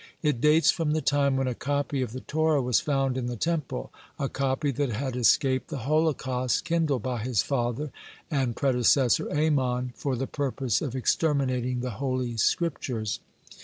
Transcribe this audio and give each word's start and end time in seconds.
It 0.23 0.41
dates 0.41 0.71
from 0.71 0.93
the 0.93 1.01
time 1.01 1.37
when 1.37 1.45
a 1.47 1.53
copy 1.53 2.01
of 2.01 2.11
the 2.11 2.21
Torah 2.21 2.59
was 2.59 2.79
found 2.79 3.19
in 3.19 3.27
the 3.27 3.35
Temple, 3.35 3.93
a 4.17 4.27
copy 4.29 4.71
that 4.71 4.89
had 4.89 5.15
escaped 5.15 5.67
the 5.67 5.77
holocaust 5.85 6.65
kindled 6.65 7.03
by 7.03 7.19
his 7.19 7.43
father 7.43 7.91
and 8.31 8.55
predecessor 8.55 9.29
Amon 9.31 9.93
for 9.95 10.15
the 10.15 10.25
purpose 10.25 10.81
of 10.81 10.95
exterminating 10.95 11.81
the 11.81 11.99
Holy 12.03 12.35
Scriptures. 12.35 13.19